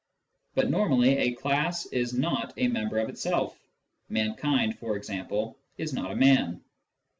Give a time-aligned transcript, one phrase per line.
[0.55, 3.61] But normally a class is not a member of itself.
[4.09, 6.63] Mankind, for example, is not a man.